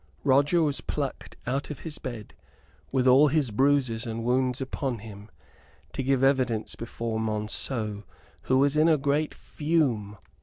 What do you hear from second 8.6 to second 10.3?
in a great fume.